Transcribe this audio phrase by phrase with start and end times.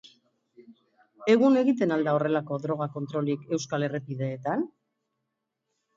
[1.33, 4.65] Egun egiten al da horrelako droga kontrolik euskal errepideetan.